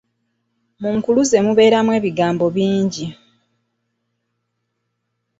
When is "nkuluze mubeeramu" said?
0.97-1.91